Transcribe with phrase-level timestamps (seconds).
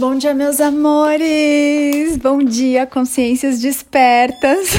[0.00, 2.16] Bom dia, meus amores!
[2.16, 4.70] Bom dia, consciências despertas!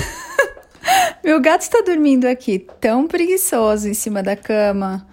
[1.23, 5.05] Meu gato está dormindo aqui, tão preguiçoso em cima da cama,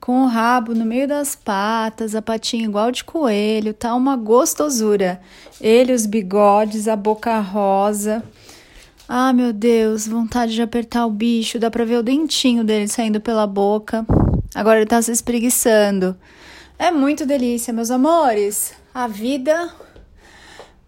[0.00, 5.20] com o rabo no meio das patas, a patinha igual de coelho, tá uma gostosura.
[5.60, 8.20] Ele, os bigodes, a boca rosa.
[9.08, 13.20] Ah, meu Deus, vontade de apertar o bicho, dá pra ver o dentinho dele saindo
[13.20, 14.04] pela boca.
[14.56, 16.16] Agora ele tá se espreguiçando.
[16.82, 18.74] É muito delícia, meus amores.
[18.92, 19.72] A vida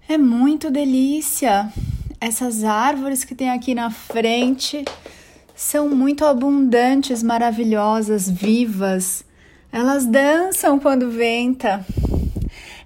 [0.08, 1.72] é muito delícia.
[2.20, 4.84] Essas árvores que tem aqui na frente
[5.54, 9.24] são muito abundantes, maravilhosas, vivas.
[9.70, 11.86] Elas dançam quando venta.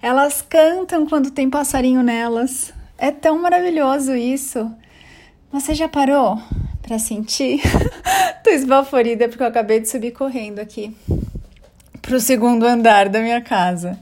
[0.02, 2.74] Elas cantam quando tem passarinho nelas.
[2.98, 4.70] É tão maravilhoso isso.
[5.50, 6.38] Você já parou
[6.82, 7.62] para sentir?
[8.44, 10.94] Tô esbaforida porque eu acabei de subir correndo aqui
[12.02, 13.98] pro segundo andar da minha casa.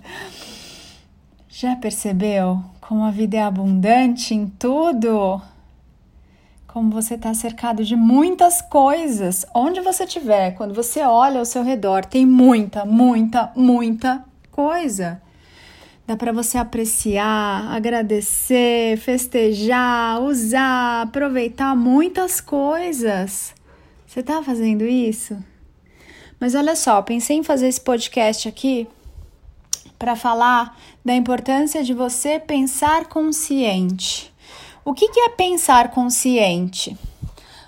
[1.49, 5.41] Já percebeu como a vida é abundante em tudo?
[6.69, 9.47] Como você está cercado de muitas coisas.
[9.55, 15.21] Onde você estiver, quando você olha ao seu redor, tem muita, muita, muita coisa.
[16.07, 23.53] Dá para você apreciar, agradecer, festejar, usar, aproveitar muitas coisas.
[24.07, 25.37] Você está fazendo isso?
[26.39, 28.87] Mas olha só, pensei em fazer esse podcast aqui
[29.99, 34.33] para falar da importância de você pensar consciente.
[34.85, 36.97] O que, que é pensar consciente?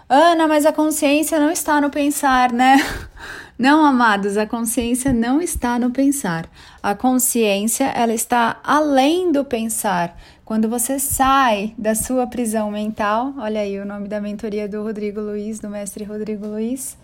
[0.09, 2.77] Ana, mas a consciência não está no pensar, né?
[3.59, 6.49] Não, amados, a consciência não está no pensar.
[6.81, 10.17] A consciência, ela está além do pensar.
[10.45, 15.21] Quando você sai da sua prisão mental, olha aí o nome da mentoria do Rodrigo
[15.21, 16.97] Luiz, do mestre Rodrigo Luiz,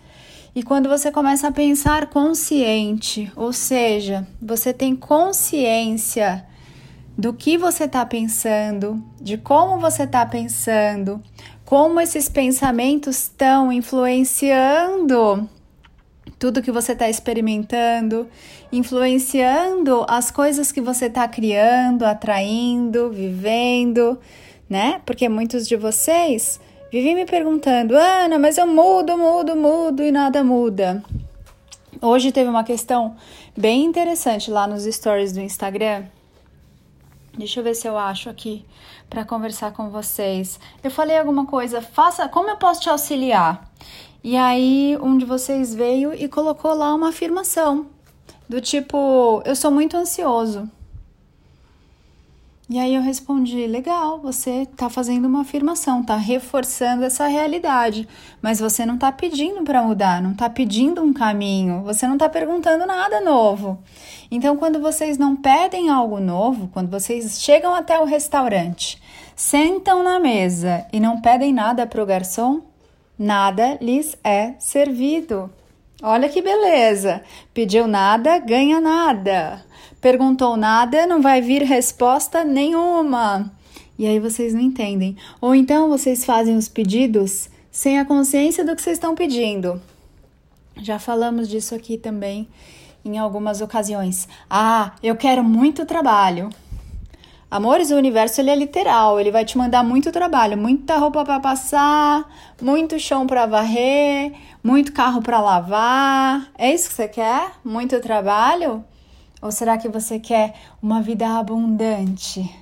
[0.55, 6.45] e quando você começa a pensar consciente, ou seja, você tem consciência
[7.17, 11.21] do que você está pensando, de como você está pensando,
[11.65, 15.49] como esses pensamentos estão influenciando
[16.39, 18.27] tudo que você está experimentando,
[18.71, 24.17] influenciando as coisas que você está criando, atraindo, vivendo,
[24.69, 25.01] né?
[25.05, 26.59] Porque muitos de vocês
[26.95, 31.03] Vivi me perguntando, Ana, mas eu mudo, mudo, mudo e nada muda.
[32.01, 33.17] Hoje teve uma questão
[33.53, 36.05] bem interessante lá nos stories do Instagram.
[37.37, 38.63] Deixa eu ver se eu acho aqui
[39.09, 40.57] para conversar com vocês.
[40.81, 43.69] Eu falei alguma coisa, faça, como eu posso te auxiliar?
[44.23, 47.87] E aí um de vocês veio e colocou lá uma afirmação
[48.47, 50.71] do tipo, eu sou muito ansioso.
[52.67, 58.07] E aí eu respondi: legal, você está fazendo uma afirmação, está reforçando essa realidade,
[58.41, 62.27] mas você não está pedindo para mudar, não está pedindo um caminho, você não está
[62.27, 63.77] perguntando nada novo.
[64.31, 68.99] Então, quando vocês não pedem algo novo, quando vocês chegam até o restaurante,
[69.35, 72.61] sentam na mesa e não pedem nada para o garçom,
[73.17, 75.51] nada lhes é servido.
[76.01, 77.21] Olha que beleza!
[77.53, 79.65] Pediu nada, ganha nada
[80.05, 83.51] perguntou nada, não vai vir resposta nenhuma.
[83.97, 85.17] E aí vocês não entendem.
[85.41, 89.81] Ou então vocês fazem os pedidos sem a consciência do que vocês estão pedindo.
[90.77, 92.47] Já falamos disso aqui também
[93.03, 94.27] em algumas ocasiões.
[94.47, 96.49] Ah, eu quero muito trabalho.
[97.55, 101.39] Amores, o universo ele é literal, ele vai te mandar muito trabalho, muita roupa para
[101.39, 102.29] passar,
[102.61, 106.51] muito chão para varrer, muito carro para lavar.
[106.57, 107.53] É isso que você quer?
[107.63, 108.83] Muito trabalho?
[109.41, 112.53] Ou será que você quer uma vida abundante,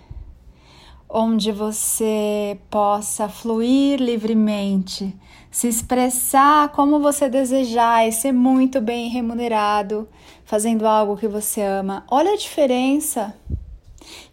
[1.10, 5.12] onde você possa fluir livremente,
[5.50, 10.08] se expressar como você desejar e ser muito bem remunerado,
[10.46, 12.06] fazendo algo que você ama?
[12.12, 13.34] Olha a diferença.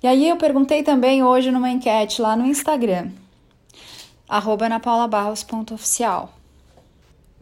[0.03, 3.11] E aí eu perguntei também hoje numa enquete lá no Instagram,
[4.29, 6.33] anapaulabarros.oficial.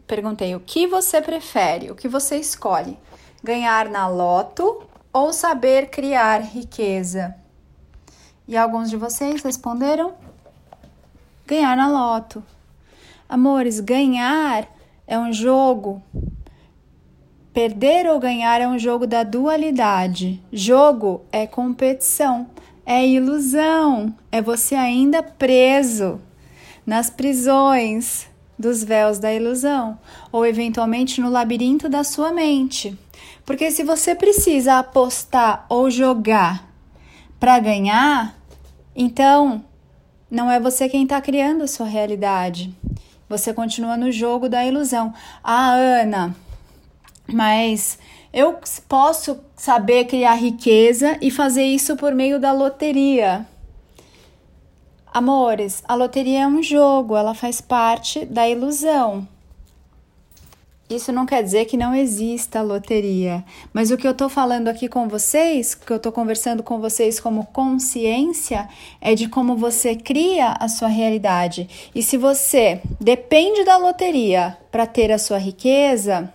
[0.07, 2.97] Perguntei o que você prefere, o que você escolhe,
[3.43, 7.35] ganhar na loto ou saber criar riqueza?
[8.47, 10.15] E alguns de vocês responderam:
[11.45, 12.43] ganhar na loto.
[13.29, 14.67] Amores, ganhar
[15.05, 16.01] é um jogo.
[17.59, 20.41] Perder ou ganhar é um jogo da dualidade.
[20.49, 22.47] Jogo é competição,
[22.85, 26.21] é ilusão, é você ainda preso
[26.85, 29.99] nas prisões dos véus da ilusão,
[30.31, 32.97] ou eventualmente no labirinto da sua mente.
[33.45, 36.65] Porque se você precisa apostar ou jogar
[37.37, 38.37] para ganhar,
[38.95, 39.65] então
[40.31, 42.73] não é você quem está criando a sua realidade.
[43.27, 45.13] Você continua no jogo da ilusão.
[45.43, 46.33] Ah, Ana,
[47.33, 47.97] mas
[48.31, 53.45] Eu posso saber criar riqueza e fazer isso por meio da loteria.
[55.11, 59.27] Amores, a loteria é um jogo, ela faz parte da ilusão.
[60.87, 64.87] Isso não quer dizer que não exista loteria, mas o que eu estou falando aqui
[64.87, 68.67] com vocês, que eu estou conversando com vocês como consciência,
[68.99, 71.91] é de como você cria a sua realidade.
[71.93, 76.33] E se você depende da loteria para ter a sua riqueza,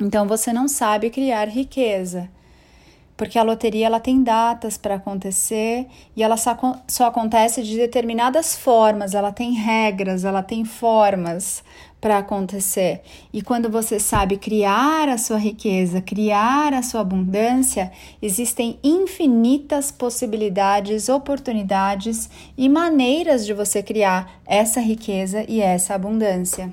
[0.00, 2.28] então você não sabe criar riqueza
[3.16, 6.56] porque a loteria ela tem datas para acontecer e ela só,
[6.86, 11.64] só acontece de determinadas formas, ela tem regras, ela tem formas
[11.98, 13.00] para acontecer.
[13.32, 17.90] E quando você sabe criar a sua riqueza, criar a sua abundância,
[18.20, 26.70] existem infinitas possibilidades, oportunidades e maneiras de você criar essa riqueza e essa abundância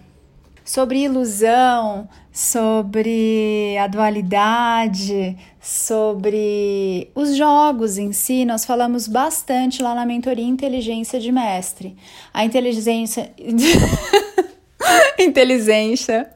[0.64, 10.06] sobre ilusão, sobre a dualidade, sobre os jogos em si, nós falamos bastante lá na
[10.06, 11.96] mentoria Inteligência de Mestre.
[12.34, 13.32] A inteligência.
[15.20, 16.30] inteligência.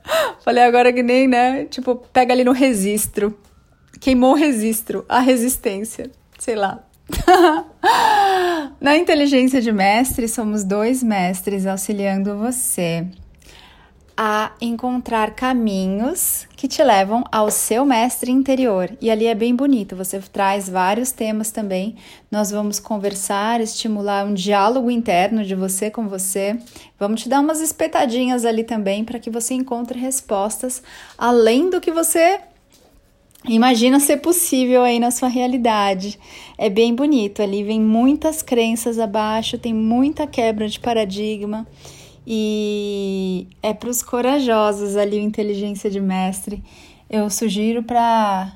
[0.44, 1.66] Falei agora que nem, né?
[1.66, 3.38] Tipo, pega ali no registro.
[4.00, 6.84] Queimou o registro, a resistência, sei lá.
[8.80, 13.08] Na inteligência de mestre, somos dois mestres auxiliando você
[14.20, 18.90] a encontrar caminhos que te levam ao seu mestre interior.
[19.00, 21.96] E ali é bem bonito, você traz vários temas também.
[22.32, 26.58] Nós vamos conversar, estimular um diálogo interno de você com você.
[27.00, 30.82] Vamos te dar umas espetadinhas ali também para que você encontre respostas
[31.16, 32.40] além do que você
[33.48, 36.20] Imagina ser possível aí na sua realidade.
[36.58, 37.42] É bem bonito.
[37.42, 41.66] Ali vem muitas crenças abaixo, tem muita quebra de paradigma.
[42.30, 46.62] E é para os corajosos ali o inteligência de mestre.
[47.10, 48.52] Eu sugiro para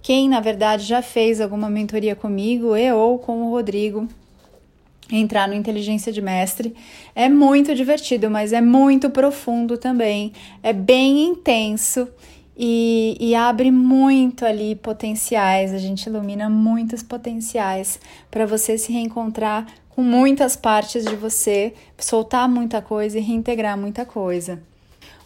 [0.00, 4.08] quem na verdade já fez alguma mentoria comigo, eu ou com o Rodrigo,
[5.12, 6.74] entrar no inteligência de mestre.
[7.14, 10.32] É muito divertido, mas é muito profundo também.
[10.62, 12.08] É bem intenso.
[12.56, 18.00] E, e, abre muito ali potenciais, a gente ilumina muitos potenciais
[18.32, 19.64] para você se reencontrar
[19.98, 24.62] com muitas partes de você, soltar muita coisa e reintegrar muita coisa.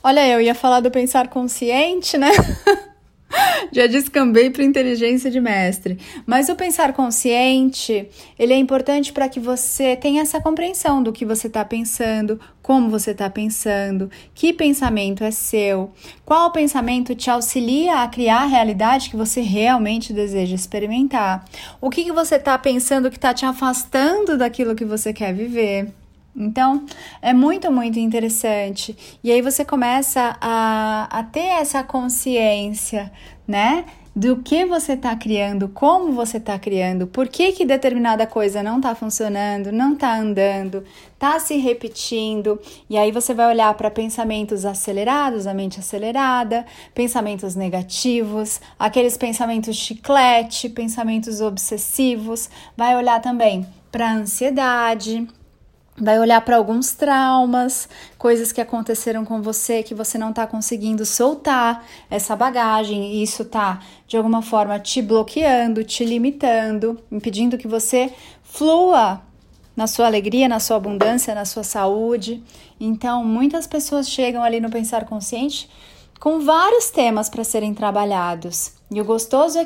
[0.03, 2.31] Olha, eu ia falar do pensar consciente, né?
[3.73, 5.99] Já descambei para inteligência de mestre.
[6.27, 11.25] Mas o pensar consciente, ele é importante para que você tenha essa compreensão do que
[11.25, 15.91] você está pensando, como você está pensando, que pensamento é seu,
[16.25, 21.45] qual pensamento te auxilia a criar a realidade que você realmente deseja experimentar,
[21.81, 26.02] o que, que você está pensando que está te afastando daquilo que você quer viver.
[26.35, 26.87] Então,
[27.21, 28.97] é muito, muito interessante.
[29.23, 33.13] E aí você começa a, a ter essa consciência,
[33.47, 33.85] né?
[34.15, 38.77] Do que você está criando, como você está criando, por que, que determinada coisa não
[38.77, 40.85] está funcionando, não está andando,
[41.15, 42.61] está se repetindo.
[42.91, 49.77] E aí você vai olhar para pensamentos acelerados, a mente acelerada, pensamentos negativos, aqueles pensamentos
[49.77, 52.51] chiclete, pensamentos obsessivos.
[52.77, 55.27] Vai olhar também para ansiedade
[55.97, 61.05] vai olhar para alguns traumas, coisas que aconteceram com você que você não está conseguindo
[61.05, 67.69] soltar essa bagagem e isso tá de alguma forma te bloqueando, te limitando, impedindo que
[67.69, 68.13] você
[68.43, 69.21] flua
[69.77, 72.43] na sua alegria, na sua abundância, na sua saúde.
[72.79, 75.69] Então, muitas pessoas chegam ali no pensar consciente
[76.21, 78.73] com vários temas para serem trabalhados.
[78.91, 79.65] E o gostoso é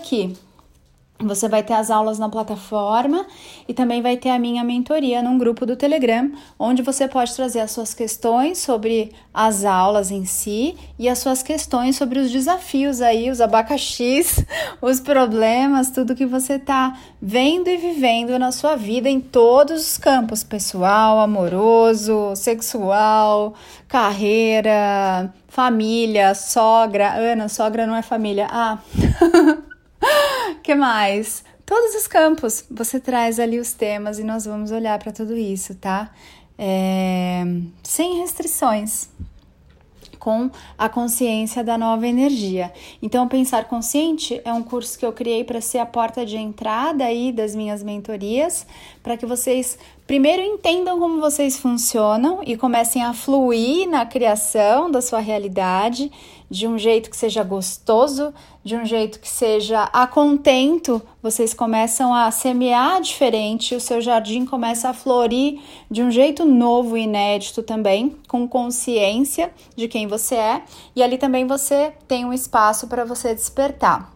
[1.19, 3.27] você vai ter as aulas na plataforma
[3.67, 7.61] e também vai ter a minha mentoria num grupo do Telegram, onde você pode trazer
[7.61, 13.01] as suas questões sobre as aulas em si e as suas questões sobre os desafios
[13.01, 14.45] aí, os abacaxis,
[14.81, 19.99] os problemas, tudo que você está vendo e vivendo na sua vida em todos os
[19.99, 23.55] campos, pessoal, amoroso, sexual,
[23.89, 27.15] carreira, família, sogra.
[27.15, 28.49] Ana, sogra não é família.
[28.51, 28.79] Ah.
[30.63, 31.45] que mais?
[31.65, 32.65] Todos os campos.
[32.71, 36.13] Você traz ali os temas e nós vamos olhar para tudo isso, tá?
[36.59, 37.45] É,
[37.83, 39.09] sem restrições
[40.27, 42.73] com a consciência da nova energia.
[43.01, 47.05] Então, Pensar Consciente é um curso que eu criei para ser a porta de entrada
[47.05, 48.67] aí das minhas mentorias,
[49.05, 55.03] para que vocês Primeiro entendam como vocês funcionam e comecem a fluir na criação da
[55.03, 56.13] sua realidade
[56.49, 58.33] de um jeito que seja gostoso,
[58.63, 61.03] de um jeito que seja a contento.
[61.21, 65.61] Vocês começam a semear diferente, o seu jardim começa a florir
[65.91, 70.63] de um jeito novo e inédito também, com consciência de quem você é,
[70.95, 74.16] e ali também você tem um espaço para você despertar.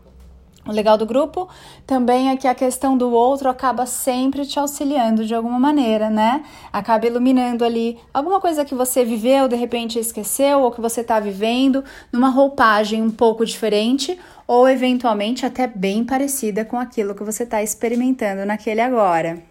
[0.71, 1.49] O legal do grupo
[1.85, 6.45] também é que a questão do outro acaba sempre te auxiliando de alguma maneira, né?
[6.73, 11.19] Acaba iluminando ali alguma coisa que você viveu, de repente esqueceu, ou que você está
[11.19, 17.43] vivendo, numa roupagem um pouco diferente, ou eventualmente até bem parecida com aquilo que você
[17.43, 19.43] está experimentando naquele agora.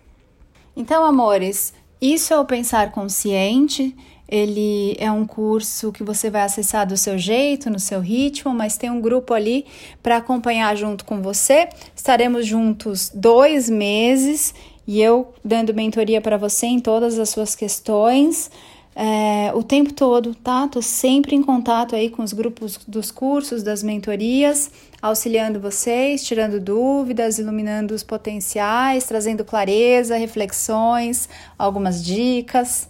[0.74, 3.94] Então, amores, isso é o pensar consciente
[4.32, 8.78] ele é um curso que você vai acessar do seu jeito, no seu ritmo, mas
[8.78, 9.66] tem um grupo ali
[10.04, 11.68] para acompanhar junto com você.
[11.96, 14.54] Estaremos juntos dois meses
[14.88, 18.52] e eu dando mentoria para você em todas as suas questões.
[18.96, 20.68] É, o tempo todo, tá?
[20.68, 24.70] Tô sempre em contato aí com os grupos dos cursos, das mentorias,
[25.02, 32.90] auxiliando vocês, tirando dúvidas, iluminando os potenciais, trazendo clareza, reflexões, algumas dicas.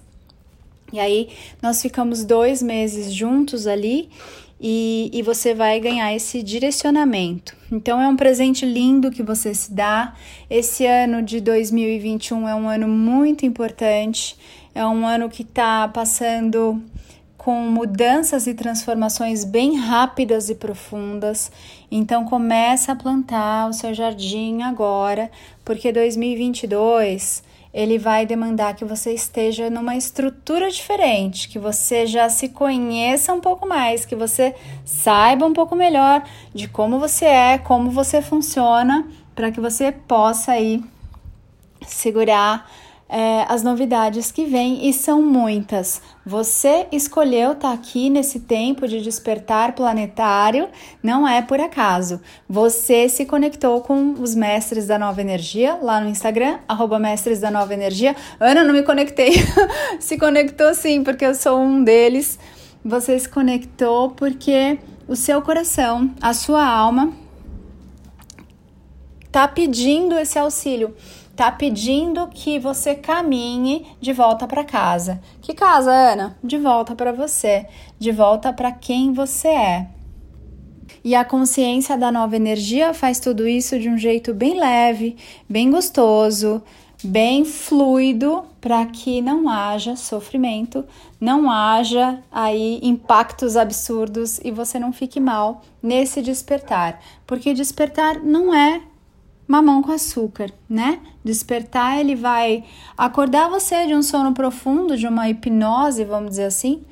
[0.92, 1.30] E aí
[1.62, 4.10] nós ficamos dois meses juntos ali
[4.60, 7.56] e, e você vai ganhar esse direcionamento.
[7.72, 10.14] Então é um presente lindo que você se dá.
[10.50, 14.36] Esse ano de 2021 é um ano muito importante,
[14.76, 16.82] é um ano que está passando
[17.38, 21.50] com mudanças e transformações bem rápidas e profundas.
[21.90, 25.32] Então começa a plantar o seu jardim agora,
[25.64, 32.50] porque 2022 ele vai demandar que você esteja numa estrutura diferente, que você já se
[32.50, 36.24] conheça um pouco mais, que você saiba um pouco melhor
[36.54, 40.84] de como você é, como você funciona, para que você possa aí
[41.86, 42.70] segurar
[43.10, 46.00] é, as novidades que vêm e são muitas.
[46.24, 50.70] Você escolheu estar tá aqui nesse tempo de despertar planetário,
[51.02, 52.22] não é por acaso.
[52.48, 57.50] Você se conectou com os mestres da nova energia lá no Instagram, arroba mestres da
[57.50, 58.16] nova energia.
[58.40, 59.32] Ana, não me conectei.
[60.00, 62.38] se conectou sim, porque eu sou um deles.
[62.86, 67.12] Você se conectou porque o seu coração, a sua alma,
[69.32, 70.96] tá pedindo esse auxílio
[71.40, 75.22] tá pedindo que você caminhe de volta para casa.
[75.42, 76.38] Que casa, Ana?
[76.44, 77.66] De volta para você,
[77.98, 79.88] de volta para quem você é.
[81.02, 85.16] E a consciência da nova energia faz tudo isso de um jeito bem leve,
[85.48, 86.62] bem gostoso,
[87.02, 90.84] bem fluido, para que não haja sofrimento,
[91.22, 98.54] não haja aí impactos absurdos e você não fique mal nesse despertar, porque despertar não
[98.54, 98.82] é
[99.50, 101.00] mamão com açúcar, né?
[101.26, 102.64] Despertar, ele vai
[102.96, 106.84] acordar você de um sono profundo, de uma hipnose, vamos dizer assim,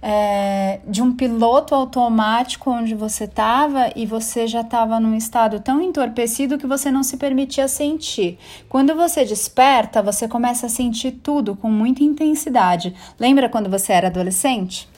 [0.00, 5.82] é, de um piloto automático onde você estava e você já estava num estado tão
[5.82, 8.38] entorpecido que você não se permitia sentir.
[8.66, 12.94] Quando você desperta, você começa a sentir tudo com muita intensidade.
[13.18, 14.88] Lembra quando você era adolescente?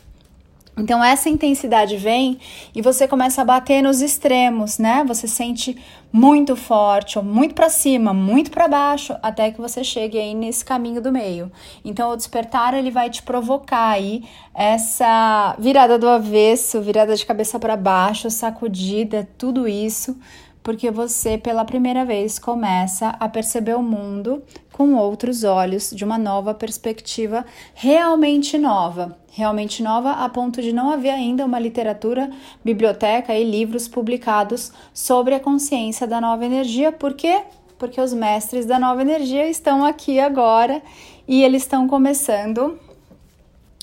[0.77, 2.39] Então essa intensidade vem
[2.75, 5.05] e você começa a bater nos extremos, né?
[5.07, 5.77] Você sente
[6.11, 10.65] muito forte, ou muito para cima, muito para baixo, até que você chegue aí nesse
[10.65, 11.53] caminho do meio.
[11.85, 14.25] Então o despertar ele vai te provocar aí
[14.55, 20.17] essa virada do avesso, virada de cabeça para baixo, sacudida, tudo isso
[20.63, 24.43] porque você pela primeira vez começa a perceber o mundo
[24.73, 29.19] com outros olhos, de uma nova perspectiva realmente nova.
[29.31, 32.31] Realmente nova a ponto de não haver ainda uma literatura,
[32.65, 36.93] biblioteca e livros publicados sobre a consciência da nova energia.
[36.93, 37.43] Por quê?
[37.79, 40.83] Porque os mestres da nova energia estão aqui agora
[41.27, 42.79] e eles estão começando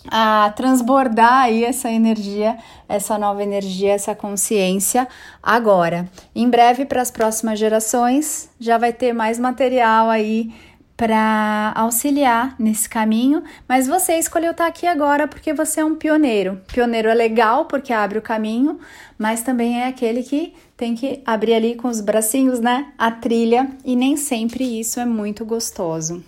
[0.08, 5.08] a transbordar aí essa energia, essa nova energia, essa consciência
[5.42, 6.10] agora.
[6.34, 10.54] Em breve, para as próximas gerações, já vai ter mais material aí
[10.96, 15.96] para auxiliar nesse caminho, mas você escolheu estar tá aqui agora porque você é um
[15.96, 16.62] pioneiro.
[16.68, 18.78] Pioneiro é legal porque abre o caminho,
[19.18, 22.92] mas também é aquele que tem que abrir ali com os bracinhos, né?
[22.98, 26.22] A trilha, e nem sempre isso é muito gostoso.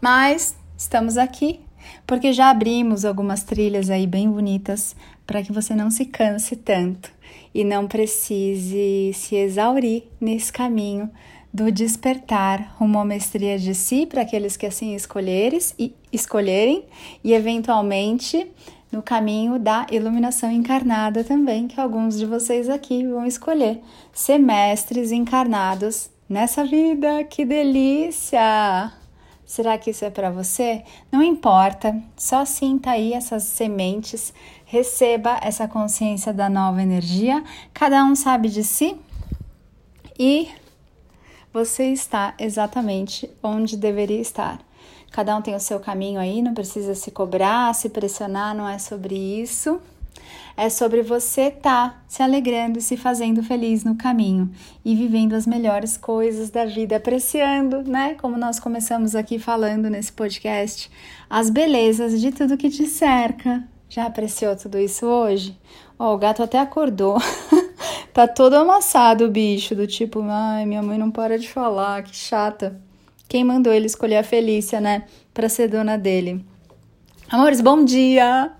[0.00, 1.60] Mas estamos aqui
[2.08, 4.96] porque já abrimos algumas trilhas aí bem bonitas
[5.26, 7.12] para que você não se canse tanto
[7.54, 11.10] e não precise se exaurir nesse caminho
[11.52, 16.86] do despertar rumo à mestria de si para aqueles que assim escolheres e escolherem
[17.22, 18.50] e eventualmente
[18.90, 23.82] no caminho da iluminação encarnada também, que alguns de vocês aqui vão escolher
[24.14, 27.22] ser mestres encarnados nessa vida.
[27.24, 28.97] Que delícia!
[29.48, 30.84] Será que isso é para você?
[31.10, 34.34] Não importa, só sinta aí essas sementes,
[34.66, 37.42] receba essa consciência da nova energia.
[37.72, 38.94] Cada um sabe de si
[40.18, 40.50] e
[41.50, 44.60] você está exatamente onde deveria estar.
[45.10, 48.78] Cada um tem o seu caminho aí, não precisa se cobrar, se pressionar, não é
[48.78, 49.80] sobre isso.
[50.56, 54.50] É sobre você estar tá se alegrando e se fazendo feliz no caminho
[54.84, 58.14] e vivendo as melhores coisas da vida, apreciando, né?
[58.14, 60.90] Como nós começamos aqui falando nesse podcast,
[61.30, 63.62] as belezas de tudo que te cerca.
[63.88, 65.56] Já apreciou tudo isso hoje?
[65.98, 67.18] Ó, oh, o gato até acordou.
[68.12, 72.14] tá todo amassado o bicho, do tipo, ai, minha mãe não para de falar, que
[72.14, 72.80] chata.
[73.28, 76.44] Quem mandou ele escolher a Felícia, né, para ser dona dele?
[77.30, 78.52] Amores, bom dia!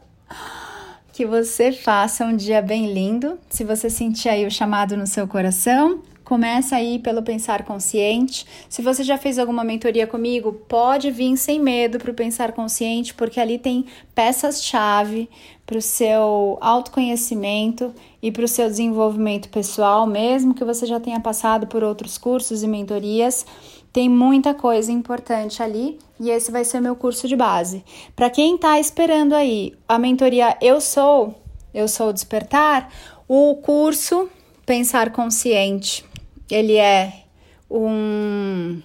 [1.19, 3.41] Que você faça um dia bem lindo.
[3.51, 8.45] Se você sentir aí o chamado no seu coração, Começa aí pelo pensar consciente.
[8.69, 13.15] Se você já fez alguma mentoria comigo, pode vir sem medo para o pensar consciente,
[13.15, 15.27] porque ali tem peças-chave
[15.65, 21.19] para o seu autoconhecimento e para o seu desenvolvimento pessoal, mesmo que você já tenha
[21.19, 23.47] passado por outros cursos e mentorias.
[23.91, 27.83] Tem muita coisa importante ali e esse vai ser meu curso de base.
[28.15, 31.35] Para quem está esperando aí a mentoria Eu Sou,
[31.73, 32.93] Eu Sou Despertar,
[33.27, 34.29] o curso
[34.67, 36.07] Pensar Consciente
[36.51, 37.25] ele é
[37.71, 38.83] um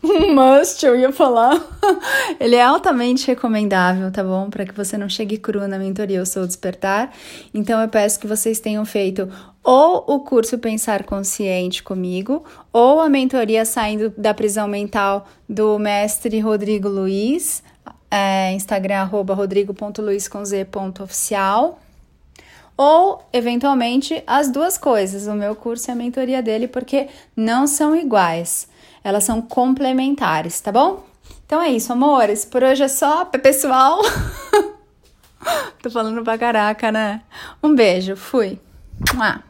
[0.02, 1.60] um must, eu ia falar.
[2.38, 4.48] Ele é altamente recomendável, tá bom?
[4.48, 7.12] Para que você não chegue cru na mentoria Eu Sou Despertar.
[7.52, 9.28] Então eu peço que vocês tenham feito
[9.62, 16.38] ou o curso Pensar Consciente comigo, ou a mentoria Saindo da Prisão Mental do mestre
[16.38, 17.62] Rodrigo Luiz,
[18.10, 21.80] é, Instagram arroba rodrigo.luiz.oficial
[22.78, 27.94] ou eventualmente as duas coisas, o meu curso e a mentoria dele, porque não são
[27.96, 28.68] iguais,
[29.02, 31.04] elas são complementares, tá bom?
[31.44, 32.44] Então é isso, amores.
[32.44, 34.00] Por hoje é só, pessoal.
[35.82, 37.22] Tô falando pra caraca, né?
[37.62, 38.60] Um beijo, fui.
[39.14, 39.42] Mua.